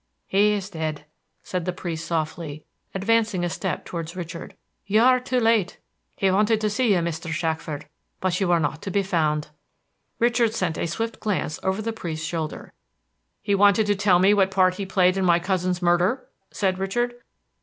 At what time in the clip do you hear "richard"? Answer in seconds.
4.15-4.55, 10.17-10.55, 16.79-17.13